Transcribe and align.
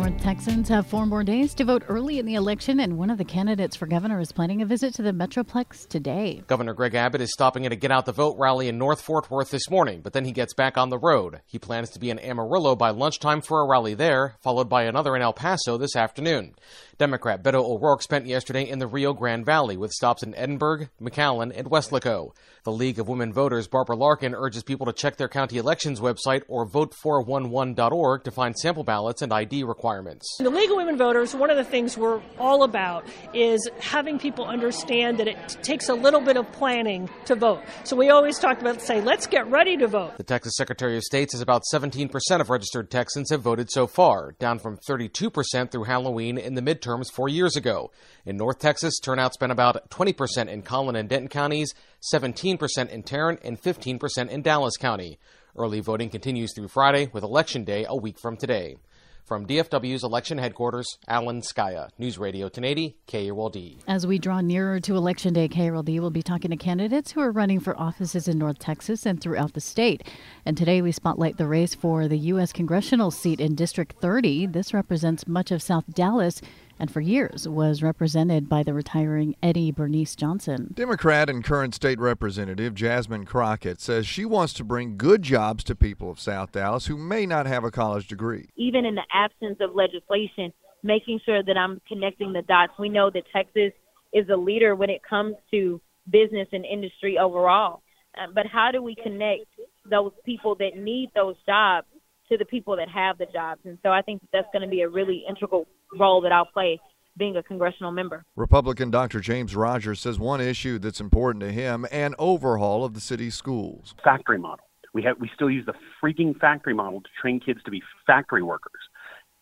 North 0.00 0.16
Texans 0.22 0.66
have 0.70 0.86
four 0.86 1.04
more 1.04 1.22
days 1.22 1.52
to 1.52 1.62
vote 1.62 1.82
early 1.86 2.18
in 2.18 2.24
the 2.24 2.34
election, 2.34 2.80
and 2.80 2.96
one 2.96 3.10
of 3.10 3.18
the 3.18 3.24
candidates 3.24 3.76
for 3.76 3.84
governor 3.84 4.18
is 4.18 4.32
planning 4.32 4.62
a 4.62 4.64
visit 4.64 4.94
to 4.94 5.02
the 5.02 5.12
Metroplex 5.12 5.86
today. 5.86 6.42
Governor 6.46 6.72
Greg 6.72 6.94
Abbott 6.94 7.20
is 7.20 7.30
stopping 7.34 7.66
at 7.66 7.72
a 7.72 7.76
Get 7.76 7.90
Out 7.90 8.06
the 8.06 8.12
Vote 8.12 8.38
rally 8.38 8.68
in 8.68 8.78
North 8.78 9.02
Fort 9.02 9.30
Worth 9.30 9.50
this 9.50 9.68
morning, 9.68 10.00
but 10.00 10.14
then 10.14 10.24
he 10.24 10.32
gets 10.32 10.54
back 10.54 10.78
on 10.78 10.88
the 10.88 10.96
road. 10.96 11.42
He 11.44 11.58
plans 11.58 11.90
to 11.90 11.98
be 11.98 12.08
in 12.08 12.18
Amarillo 12.18 12.74
by 12.76 12.88
lunchtime 12.88 13.42
for 13.42 13.60
a 13.60 13.68
rally 13.68 13.92
there, 13.92 14.36
followed 14.40 14.70
by 14.70 14.84
another 14.84 15.14
in 15.16 15.20
El 15.20 15.34
Paso 15.34 15.76
this 15.76 15.94
afternoon. 15.94 16.54
Democrat 16.96 17.42
Beto 17.42 17.62
O'Rourke 17.62 18.02
spent 18.02 18.26
yesterday 18.26 18.66
in 18.66 18.78
the 18.78 18.86
Rio 18.86 19.12
Grande 19.12 19.44
Valley 19.44 19.76
with 19.76 19.90
stops 19.90 20.22
in 20.22 20.34
Edinburg, 20.34 20.88
McAllen, 21.00 21.52
and 21.54 21.70
Weslaco. 21.70 22.32
The 22.64 22.72
League 22.72 22.98
of 22.98 23.08
Women 23.08 23.34
Voters, 23.34 23.68
Barbara 23.68 23.96
Larkin, 23.96 24.34
urges 24.34 24.62
people 24.62 24.86
to 24.86 24.92
check 24.92 25.16
their 25.16 25.28
county 25.28 25.58
elections 25.58 26.00
website 26.00 26.42
or 26.48 26.66
vote411.org 26.66 28.24
to 28.24 28.30
find 28.30 28.56
sample 28.56 28.84
ballots 28.84 29.22
and 29.22 29.32
ID 29.32 29.64
requirements. 29.64 29.89
The 30.38 30.50
League 30.50 30.70
of 30.70 30.76
Women 30.76 30.96
Voters, 30.96 31.34
one 31.34 31.50
of 31.50 31.56
the 31.56 31.64
things 31.64 31.96
we're 31.96 32.20
all 32.38 32.62
about 32.62 33.06
is 33.34 33.68
having 33.80 34.18
people 34.18 34.44
understand 34.44 35.18
that 35.18 35.28
it 35.28 35.58
takes 35.62 35.88
a 35.88 35.94
little 35.94 36.20
bit 36.20 36.36
of 36.36 36.50
planning 36.52 37.08
to 37.26 37.34
vote. 37.34 37.62
So 37.84 37.96
we 37.96 38.10
always 38.10 38.38
talk 38.38 38.60
about, 38.60 38.80
say, 38.80 39.00
let's 39.00 39.26
get 39.26 39.50
ready 39.50 39.76
to 39.78 39.86
vote. 39.86 40.16
The 40.16 40.22
Texas 40.22 40.54
Secretary 40.56 40.96
of 40.96 41.02
State 41.02 41.30
says 41.30 41.40
about 41.40 41.62
17% 41.72 42.10
of 42.40 42.50
registered 42.50 42.90
Texans 42.90 43.30
have 43.30 43.42
voted 43.42 43.70
so 43.70 43.86
far, 43.86 44.32
down 44.38 44.58
from 44.58 44.78
32% 44.88 45.70
through 45.70 45.84
Halloween 45.84 46.38
in 46.38 46.54
the 46.54 46.62
midterms 46.62 47.10
four 47.12 47.28
years 47.28 47.56
ago. 47.56 47.90
In 48.24 48.36
North 48.36 48.58
Texas, 48.58 48.98
turnout's 49.00 49.36
been 49.36 49.50
about 49.50 49.90
20% 49.90 50.48
in 50.48 50.62
Collin 50.62 50.96
and 50.96 51.08
Denton 51.08 51.28
counties, 51.28 51.74
17% 52.14 52.88
in 52.90 53.02
Tarrant, 53.02 53.40
and 53.42 53.60
15% 53.60 54.28
in 54.28 54.42
Dallas 54.42 54.76
County. 54.76 55.18
Early 55.56 55.80
voting 55.80 56.10
continues 56.10 56.54
through 56.54 56.68
Friday, 56.68 57.10
with 57.12 57.24
Election 57.24 57.64
Day 57.64 57.84
a 57.88 57.96
week 57.96 58.18
from 58.20 58.36
today. 58.36 58.76
From 59.24 59.46
DFW's 59.46 60.02
election 60.02 60.38
headquarters, 60.38 60.86
Alan 61.06 61.40
Scaia, 61.40 61.88
News 61.98 62.18
Radio 62.18 62.46
1080, 62.46 62.96
KRLD. 63.06 63.78
As 63.86 64.06
we 64.06 64.18
draw 64.18 64.40
nearer 64.40 64.80
to 64.80 64.96
Election 64.96 65.32
Day, 65.32 65.48
KRLD 65.48 66.00
will 66.00 66.10
be 66.10 66.22
talking 66.22 66.50
to 66.50 66.56
candidates 66.56 67.12
who 67.12 67.20
are 67.20 67.30
running 67.30 67.60
for 67.60 67.78
offices 67.78 68.26
in 68.26 68.38
North 68.38 68.58
Texas 68.58 69.06
and 69.06 69.20
throughout 69.20 69.52
the 69.52 69.60
state. 69.60 70.02
And 70.44 70.56
today 70.56 70.82
we 70.82 70.92
spotlight 70.92 71.36
the 71.36 71.46
race 71.46 71.74
for 71.74 72.08
the 72.08 72.18
U.S. 72.18 72.52
congressional 72.52 73.10
seat 73.10 73.40
in 73.40 73.54
District 73.54 73.94
30. 74.00 74.46
This 74.46 74.74
represents 74.74 75.28
much 75.28 75.50
of 75.50 75.62
South 75.62 75.84
Dallas 75.94 76.40
and 76.80 76.90
for 76.90 77.00
years 77.00 77.46
was 77.46 77.82
represented 77.82 78.48
by 78.48 78.62
the 78.62 78.74
retiring 78.74 79.36
Eddie 79.42 79.70
Bernice 79.70 80.16
Johnson. 80.16 80.72
Democrat 80.74 81.28
and 81.28 81.44
current 81.44 81.74
state 81.74 82.00
representative 82.00 82.74
Jasmine 82.74 83.26
Crockett 83.26 83.80
says 83.80 84.06
she 84.06 84.24
wants 84.24 84.52
to 84.54 84.64
bring 84.64 84.96
good 84.96 85.22
jobs 85.22 85.62
to 85.64 85.76
people 85.76 86.10
of 86.10 86.18
South 86.18 86.52
Dallas 86.52 86.86
who 86.86 86.96
may 86.96 87.26
not 87.26 87.46
have 87.46 87.62
a 87.62 87.70
college 87.70 88.08
degree. 88.08 88.48
Even 88.56 88.84
in 88.84 88.94
the 88.94 89.04
absence 89.12 89.58
of 89.60 89.74
legislation, 89.74 90.52
making 90.82 91.20
sure 91.24 91.42
that 91.42 91.56
I'm 91.56 91.80
connecting 91.86 92.32
the 92.32 92.42
dots. 92.42 92.72
We 92.78 92.88
know 92.88 93.10
that 93.10 93.24
Texas 93.32 93.72
is 94.12 94.28
a 94.28 94.36
leader 94.36 94.74
when 94.74 94.90
it 94.90 95.02
comes 95.08 95.36
to 95.50 95.80
business 96.10 96.48
and 96.52 96.64
industry 96.64 97.18
overall. 97.18 97.82
Uh, 98.18 98.26
but 98.34 98.46
how 98.46 98.70
do 98.72 98.82
we 98.82 98.96
connect 98.96 99.44
those 99.88 100.12
people 100.24 100.54
that 100.56 100.76
need 100.76 101.10
those 101.14 101.36
jobs 101.46 101.86
to 102.30 102.38
the 102.38 102.44
people 102.44 102.76
that 102.76 102.88
have 102.88 103.18
the 103.18 103.26
jobs? 103.26 103.60
And 103.64 103.78
so 103.82 103.90
I 103.90 104.02
think 104.02 104.22
that's 104.32 104.48
going 104.52 104.62
to 104.62 104.68
be 104.68 104.82
a 104.82 104.88
really 104.88 105.24
integral 105.28 105.66
role 105.98 106.20
that 106.22 106.32
I'll 106.32 106.46
play 106.46 106.80
being 107.16 107.36
a 107.36 107.42
congressional 107.42 107.92
member. 107.92 108.24
Republican 108.36 108.90
Dr. 108.90 109.20
James 109.20 109.54
Rogers 109.54 110.00
says 110.00 110.18
one 110.18 110.40
issue 110.40 110.78
that's 110.78 111.00
important 111.00 111.42
to 111.42 111.52
him 111.52 111.86
an 111.90 112.14
overhaul 112.18 112.84
of 112.84 112.94
the 112.94 113.00
city's 113.00 113.34
schools. 113.34 113.94
Factory 114.02 114.38
model. 114.38 114.64
We 114.92 115.02
have 115.04 115.18
we 115.20 115.30
still 115.34 115.50
use 115.50 115.66
the 115.66 115.74
freaking 116.02 116.38
factory 116.38 116.74
model 116.74 117.00
to 117.00 117.08
train 117.20 117.38
kids 117.38 117.60
to 117.64 117.70
be 117.70 117.82
factory 118.06 118.42
workers. 118.42 118.80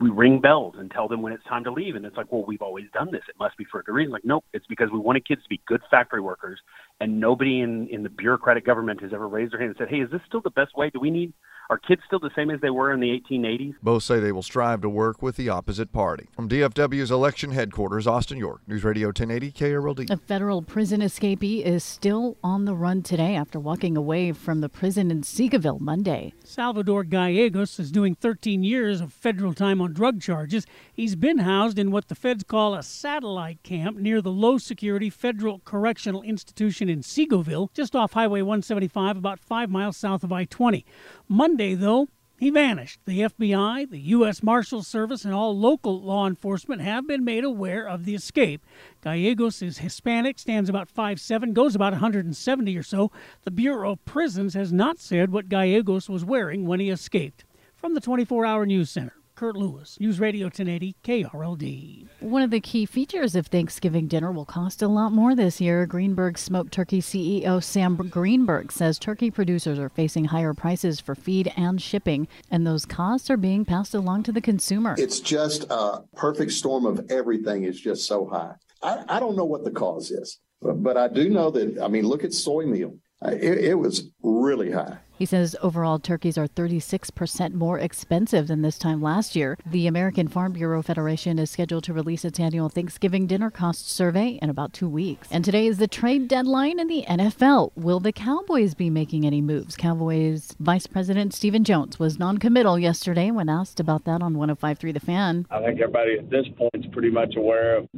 We 0.01 0.11
ring 0.11 0.41
bells 0.41 0.77
and 0.79 0.91
tell 0.91 1.09
them 1.09 1.23
when 1.23 1.33
it's 1.33 1.43
time 1.45 1.65
to 1.65 1.73
leave, 1.73 1.97
and 1.97 2.05
it's 2.05 2.17
like, 2.17 2.31
well, 2.31 2.45
we've 2.47 2.63
always 2.63 2.85
done 2.93 3.11
this. 3.11 3.23
It 3.29 3.35
must 3.41 3.57
be 3.57 3.65
for 3.65 3.81
a 3.81 3.83
good 3.83 3.95
reason. 3.95 4.13
Like, 4.13 4.25
nope, 4.25 4.45
it's 4.53 4.67
because 4.67 4.91
we 4.93 4.99
wanted 4.99 5.27
kids 5.27 5.43
to 5.43 5.49
be 5.49 5.61
good 5.67 5.81
factory 5.91 6.21
workers, 6.21 6.61
and 7.01 7.19
nobody 7.19 7.61
in 7.61 7.89
in 7.89 8.03
the 8.03 8.09
bureaucratic 8.09 8.65
government 8.65 9.03
has 9.03 9.13
ever 9.13 9.27
raised 9.27 9.53
their 9.53 9.61
hand 9.61 9.71
and 9.71 9.79
said, 9.79 9.89
hey, 9.89 10.03
is 10.03 10.11
this 10.11 10.21
still 10.27 10.41
the 10.43 10.51
best 10.51 10.77
way? 10.77 10.91
Do 10.91 11.01
we 11.01 11.11
need 11.11 11.33
are 11.71 11.79
kids 11.79 12.01
still 12.07 12.19
the 12.19 12.31
same 12.35 12.51
as 12.51 12.61
they 12.61 12.71
were 12.71 12.93
in 12.93 13.01
the 13.01 13.09
1880s? 13.09 13.75
Both 13.83 14.03
say 14.03 14.21
they 14.21 14.33
will 14.33 14.43
strive 14.43 14.81
to 14.81 14.89
work 14.89 15.21
with 15.21 15.37
the 15.37 15.51
opposite 15.51 15.93
party. 15.93 16.29
From 16.33 16.49
DFW's 16.49 17.11
election 17.11 17.51
headquarters, 17.51 18.07
Austin 18.07 18.39
York, 18.39 18.63
News 18.67 18.85
Radio 18.85 19.09
1080 19.09 19.53
KRLD. 19.53 20.11
A 20.11 20.17
federal 20.17 20.63
prison 20.63 21.03
escapee 21.03 21.63
is 21.63 21.85
still 21.85 22.39
on 22.43 22.65
the 22.65 22.75
run 22.75 23.03
today 23.03 23.37
after 23.37 23.61
walking 23.61 23.97
away 23.99 24.33
from 24.33 24.61
the 24.63 24.71
prison 24.71 25.11
in 25.11 25.21
Seagoville 25.21 25.81
Monday. 25.81 26.33
Salvador 26.43 27.05
Gallegos 27.05 27.79
is 27.79 27.93
doing 27.93 28.15
13 28.15 28.63
years 28.63 29.03
of 29.03 29.13
federal 29.13 29.53
time 29.53 29.83
on 29.83 29.93
drug 29.93 30.23
charges. 30.23 30.65
He's 30.93 31.17
been 31.17 31.39
housed 31.39 31.79
in 31.79 31.91
what 31.91 32.09
the 32.09 32.15
feds 32.15 32.45
call 32.45 32.75
a 32.75 32.83
satellite 32.83 33.63
camp 33.63 33.99
near 33.99 34.23
the 34.23 34.31
low 34.31 34.57
security 34.57 35.11
Federal 35.11 35.59
Correctional 35.61 36.23
Institution 36.23 36.89
in 36.89 37.03
Seagoville, 37.03 37.73
just 37.75 37.95
off 37.95 38.15
Highway 38.15 38.41
175, 38.41 39.19
about 39.19 39.39
five 39.39 39.69
miles 39.69 39.99
south 39.99 40.25
of 40.25 40.33
I 40.33 40.45
20. 40.45 40.87
Monday, 41.29 41.58
though, 41.59 42.09
he 42.39 42.51
vanished. 42.51 43.01
The 43.05 43.23
FBI, 43.23 43.91
the 43.91 43.99
U.S. 43.99 44.43
Marshals 44.45 44.87
Service, 44.87 45.25
and 45.25 45.35
all 45.35 45.59
local 45.59 46.01
law 46.01 46.27
enforcement 46.27 46.81
have 46.83 47.07
been 47.07 47.25
made 47.25 47.43
aware 47.43 47.87
of 47.87 48.05
the 48.05 48.15
escape. 48.15 48.65
Gallegos 49.03 49.61
is 49.61 49.79
Hispanic, 49.79 50.39
stands 50.39 50.71
about 50.71 50.89
5'7, 50.93 51.53
goes 51.53 51.75
about 51.75 51.93
170 51.93 52.77
or 52.77 52.83
so. 52.85 53.11
The 53.43 53.51
Bureau 53.51 53.93
of 53.93 54.05
Prisons 54.05 54.55
has 54.55 54.73
not 54.73 55.01
said 55.01 55.33
what 55.33 55.49
Gallegos 55.49 56.09
was 56.09 56.25
wearing 56.25 56.65
when 56.65 56.79
he 56.79 56.91
escaped. 56.91 57.45
From 57.75 57.95
the 57.95 58.01
24 58.01 58.47
Hour 58.47 58.67
News 58.67 58.91
Center. 58.91 59.15
Kurt 59.35 59.57
Lewis, 59.57 59.99
News 60.01 60.19
Radio 60.19 60.47
1080 60.47 60.97
KRLD. 61.05 62.08
One 62.21 62.43
of 62.43 62.51
the 62.51 62.59
key 62.59 62.85
features 62.85 63.37
of 63.37 63.47
Thanksgiving 63.47 64.09
dinner 64.09 64.33
will 64.33 64.45
cost 64.45 64.83
a 64.83 64.89
lot 64.89 65.13
more 65.13 65.37
this 65.37 65.61
year. 65.61 65.87
Greenberg 65.87 66.37
Smoked 66.37 66.73
Turkey 66.73 67.01
CEO 67.01 67.63
Sam 67.63 67.95
Greenberg 67.95 68.73
says 68.73 68.99
turkey 68.99 69.31
producers 69.31 69.79
are 69.79 69.89
facing 69.89 70.25
higher 70.25 70.53
prices 70.53 70.99
for 70.99 71.15
feed 71.15 71.53
and 71.57 71.81
shipping, 71.81 72.27
and 72.51 72.67
those 72.67 72.85
costs 72.85 73.31
are 73.31 73.37
being 73.37 73.65
passed 73.65 73.95
along 73.95 74.25
to 74.25 74.33
the 74.33 74.41
consumer. 74.41 74.97
It's 74.99 75.21
just 75.21 75.67
a 75.71 76.03
perfect 76.17 76.51
storm 76.51 76.87
of 76.87 77.09
everything 77.09 77.63
is 77.63 77.81
just 77.81 78.09
so 78.09 78.27
high. 78.27 78.55
I, 78.83 79.05
I 79.09 79.21
don't 79.21 79.37
know 79.37 79.45
what 79.45 79.63
the 79.63 79.71
cause 79.71 80.11
is, 80.11 80.41
but, 80.61 80.83
but 80.83 80.97
I 80.97 81.07
do 81.07 81.31
know 81.31 81.53
that, 81.53 81.79
I 81.81 81.87
mean, 81.87 82.05
look 82.05 82.25
at 82.25 82.33
soy 82.33 82.67
meal. 82.67 82.97
It, 83.23 83.59
it 83.65 83.75
was 83.75 84.11
really 84.25 84.73
high. 84.73 84.99
He 85.19 85.27
says 85.27 85.57
overall 85.61 85.99
turkeys 85.99 86.39
are 86.39 86.47
36% 86.47 87.53
more 87.53 87.79
expensive 87.79 88.47
than 88.47 88.63
this 88.63 88.79
time 88.79 89.03
last 89.03 89.35
year. 89.35 89.59
The 89.67 89.89
American 89.89 90.29
Farm 90.29 90.53
Bureau 90.53 90.81
Federation 90.81 91.41
is 91.41 91.51
scheduled 91.51 91.83
to 91.85 91.93
release 91.93 92.25
its 92.25 92.39
annual 92.39 92.69
Thanksgiving 92.69 93.27
dinner 93.27 93.51
cost 93.51 93.91
survey 93.91 94.39
in 94.41 94.49
about 94.49 94.73
two 94.73 94.89
weeks. 94.89 95.27
And 95.33 95.45
today 95.45 95.67
is 95.67 95.79
the 95.79 95.89
trade 95.89 96.29
deadline 96.29 96.79
in 96.79 96.87
the 96.87 97.05
NFL. 97.09 97.73
Will 97.75 97.99
the 97.99 98.13
Cowboys 98.13 98.75
be 98.75 98.91
making 98.91 99.27
any 99.27 99.41
moves? 99.41 99.75
Cowboys 99.75 100.55
Vice 100.61 100.87
President 100.87 101.35
Stephen 101.35 101.65
Jones 101.65 101.99
was 101.99 102.19
non-committal 102.19 102.79
yesterday 102.79 103.33
when 103.33 103.49
asked 103.49 103.81
about 103.81 104.05
that 104.05 104.23
on 104.23 104.35
105.3 104.35 104.95
The 104.95 105.01
Fan. 105.01 105.47
I 105.51 105.59
think 105.65 105.81
everybody 105.81 106.19
at 106.19 106.31
this 106.31 106.47
point 106.57 106.71
is 106.75 106.87
pretty 106.93 107.11
much 107.11 107.35
aware 107.37 107.79
of 107.79 107.89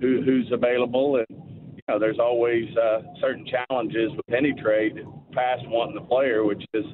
who, 0.00 0.22
who's 0.22 0.50
available, 0.50 1.16
and 1.16 1.43
know, 1.88 1.98
there's 1.98 2.18
always 2.18 2.64
uh, 2.76 3.02
certain 3.20 3.46
challenges 3.46 4.10
with 4.16 4.34
any 4.34 4.52
trade 4.54 5.04
past 5.32 5.62
wanting 5.66 5.94
the 5.94 6.00
player, 6.00 6.44
which 6.44 6.64
is, 6.74 6.84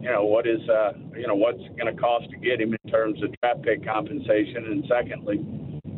you 0.00 0.10
know, 0.10 0.24
what 0.24 0.46
is, 0.46 0.60
uh, 0.68 0.92
you 1.16 1.26
know, 1.26 1.34
what's 1.34 1.62
going 1.78 1.94
to 1.94 2.00
cost 2.00 2.30
to 2.30 2.36
get 2.36 2.60
him 2.60 2.74
in 2.74 2.90
terms 2.90 3.22
of 3.22 3.30
draft 3.40 3.62
pick 3.62 3.84
compensation, 3.84 4.64
and 4.66 4.84
secondly, 4.88 5.44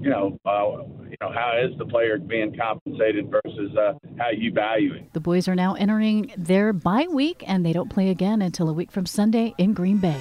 you 0.01 0.11
know, 0.11 0.39
uh, 0.45 0.85
you 1.09 1.17
know, 1.21 1.33
how 1.33 1.59
is 1.59 1.77
the 1.79 1.87
player 1.87 2.19
being 2.19 2.55
compensated 2.57 3.31
versus 3.31 3.75
uh, 3.77 3.95
how 4.19 4.31
you 4.31 4.53
value 4.53 4.95
him. 4.95 5.07
The 5.13 5.21
boys 5.21 5.49
are 5.49 5.55
now 5.55 5.75
entering 5.75 6.33
their 6.37 6.73
bye 6.73 7.07
week 7.11 7.43
and 7.47 7.65
they 7.65 7.73
don't 7.73 7.91
play 7.91 8.11
again 8.11 8.43
until 8.43 8.69
a 8.69 8.73
week 8.73 8.91
from 8.91 9.07
Sunday 9.07 9.55
in 9.57 9.73
Green 9.73 9.99
Bay. 9.99 10.21